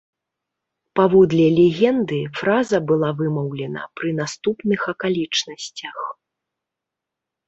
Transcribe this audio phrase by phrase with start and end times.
[0.99, 5.97] Паводле легенды, фраза была вымаўлена пры наступных акалічнасцях.